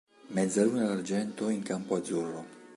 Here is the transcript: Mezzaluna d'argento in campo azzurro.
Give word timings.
Mezzaluna 0.37 0.87
d'argento 0.89 1.49
in 1.49 1.61
campo 1.61 1.93
azzurro. 1.95 2.41